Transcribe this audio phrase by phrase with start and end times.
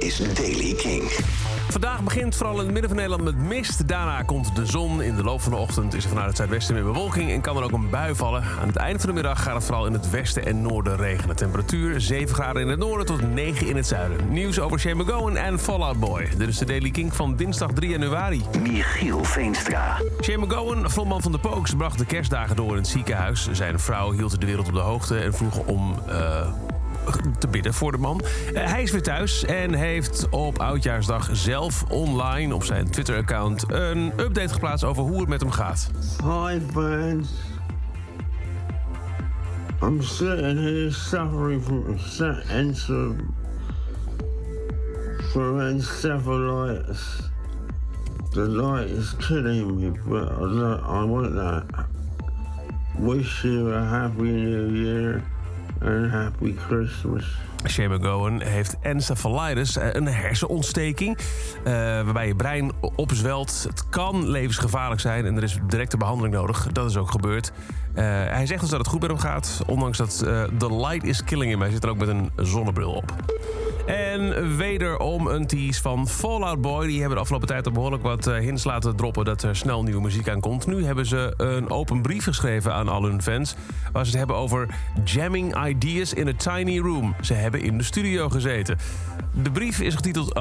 [0.00, 1.02] is Daily King.
[1.68, 3.88] Vandaag begint vooral in het midden van Nederland met mist.
[3.88, 5.02] Daarna komt de zon.
[5.02, 7.56] In de loop van de ochtend is er vanuit het zuidwesten meer bewolking en kan
[7.56, 8.42] er ook een bui vallen.
[8.60, 11.36] Aan het einde van de middag gaat het vooral in het westen en noorden regenen.
[11.36, 14.32] Temperatuur 7 graden in het noorden tot 9 in het zuiden.
[14.32, 16.28] Nieuws over Shane McGowan en Fallout Boy.
[16.36, 18.42] Dit is de Daily King van dinsdag 3 januari.
[18.62, 19.96] Michiel Veenstra.
[20.20, 23.48] Shane McGowan, frontman van de Pokes, bracht de kerstdagen door in het ziekenhuis.
[23.52, 25.94] Zijn vrouw hield de wereld op de hoogte en vroeg om...
[26.08, 26.48] eh,
[27.38, 28.20] te bidden voor de man.
[28.54, 34.12] Eh, hij is weer thuis en heeft op Oudjaarsdag zelf online op zijn Twitter-account een
[34.16, 35.90] update geplaatst over hoe het met hem gaat.
[36.22, 37.28] Hi, friends.
[39.82, 41.84] I'm sitting here suffering from
[42.48, 43.24] encephalitis.
[45.30, 47.30] From encephalitis.
[48.30, 51.64] The light is killing me, but I, I want that.
[52.98, 55.22] Wish you a happy new year
[56.10, 57.24] happy Christmas.
[57.68, 61.18] Shane McGowan heeft encephalitis, eh, een hersenontsteking...
[61.64, 63.64] eh, waarbij je brein opzwelt.
[63.68, 66.68] Het kan levensgevaarlijk zijn en er is directe behandeling nodig.
[66.72, 67.52] Dat is ook gebeurd.
[67.94, 70.18] Eh, hij zegt dus dat het goed met hem gaat, ondanks dat
[70.58, 71.60] the light is killing him.
[71.60, 73.14] Hij zit er ook met een zonnebril op.
[73.90, 76.86] En wederom een tease van Fallout Boy.
[76.86, 79.24] Die hebben de afgelopen tijd al behoorlijk wat eh, hints laten droppen...
[79.24, 80.66] dat er snel nieuwe muziek aankomt.
[80.66, 83.54] Nu hebben ze een open brief geschreven aan al hun fans...
[83.92, 84.68] waar ze het hebben over
[85.04, 87.14] jamming ideas in a tiny room.
[87.20, 88.78] Ze hebben in de studio gezeten.
[89.42, 90.36] De brief is getiteld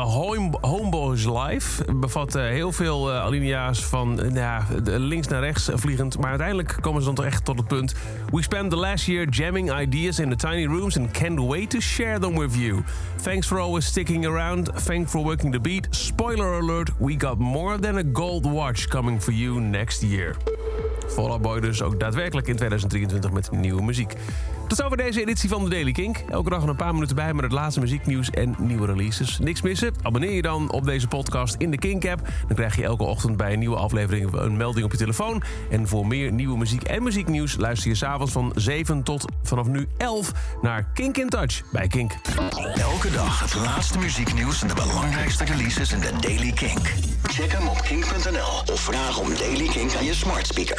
[0.61, 1.93] Homeboy's Life.
[1.93, 6.17] Bevat eh, heel veel eh, alinea's van nou ja, links naar rechts vliegend.
[6.17, 7.93] Maar uiteindelijk komen ze dan toch echt tot het punt...
[8.29, 10.97] We spent the last year jamming ideas in the tiny rooms...
[10.97, 12.83] and can't wait to share them with you.
[13.47, 14.69] For always sticking around.
[14.73, 15.87] Thanks for working the beat.
[15.91, 20.35] Spoiler alert, we got more than a gold watch coming for you next year.
[21.07, 24.13] Fallout Boy dus ook daadwerkelijk in 2023 met nieuwe muziek.
[24.69, 26.17] Tot over deze editie van de Daily Kink.
[26.17, 29.39] Elke dag een paar minuten bij met het laatste muzieknieuws en nieuwe releases.
[29.39, 29.93] Niks missen?
[30.01, 32.27] Abonneer je dan op deze podcast in de Kink-app.
[32.47, 35.43] Dan krijg je elke ochtend bij een nieuwe aflevering een melding op je telefoon.
[35.69, 39.87] En voor meer nieuwe muziek en muzieknieuws luister je s'avonds van 7 tot vanaf nu
[39.97, 42.11] 11 naar Kink in Touch bij Kink.
[42.75, 46.93] Elke dag het laatste muzieknieuws en de belangrijkste releases in de Daily Kink.
[47.23, 50.67] Check hem op kink.nl of vraag om Daily Kink aan je smart speaker.